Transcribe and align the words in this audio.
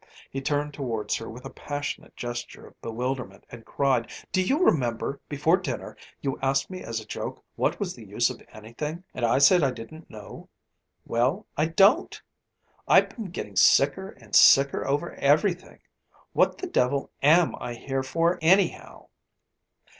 He 0.31 0.41
turned 0.41 0.73
towards 0.73 1.15
her 1.17 1.29
with 1.29 1.45
a 1.45 1.51
passionate 1.51 2.15
gesture 2.15 2.65
of 2.65 2.81
bewilderment 2.81 3.45
and 3.51 3.63
cried: 3.63 4.09
"Do 4.31 4.41
you 4.41 4.65
remember, 4.65 5.21
before 5.29 5.57
dinner, 5.57 5.95
you 6.21 6.39
asked 6.41 6.71
me 6.71 6.81
as 6.81 6.99
a 6.99 7.05
joke 7.05 7.43
what 7.55 7.79
was 7.79 7.93
the 7.93 8.03
use 8.03 8.31
of 8.31 8.41
anything, 8.51 9.03
and 9.13 9.23
I 9.23 9.37
said 9.37 9.61
I 9.61 9.69
didn't 9.69 10.09
know? 10.09 10.49
Well, 11.05 11.45
I 11.55 11.67
don't! 11.67 12.19
I've 12.87 13.09
been 13.11 13.25
getting 13.29 13.55
sicker 13.55 14.09
and 14.09 14.35
sicker 14.35 14.87
over 14.87 15.13
everything. 15.17 15.81
What 16.33 16.57
the 16.57 16.67
devil 16.67 17.11
am 17.21 17.53
I 17.59 17.75
here 17.75 18.01
for, 18.01 18.39
anyhow!" 18.41 19.05